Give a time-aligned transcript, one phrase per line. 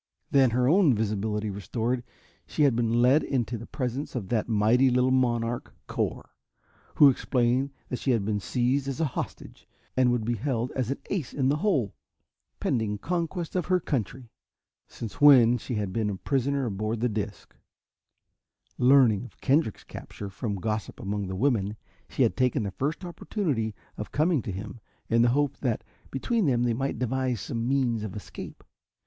[0.31, 2.03] Then, her own visibility restored,
[2.47, 6.31] she had been led into the presence of that mighty little monarch, Cor,
[6.95, 10.89] who explained that she had been seized as a hostage and would be held as
[10.89, 11.93] an ace in the hole,
[12.59, 14.31] pending conquest of her country.
[14.87, 17.55] Since when she had been a prisoner aboard the disc.
[18.79, 21.77] Learning of Kendrick's capture, from gossip among the women,
[22.09, 24.79] she had taken the first opportunity of coming to him,
[25.11, 28.63] in the hope that between them they might devise some means of escape.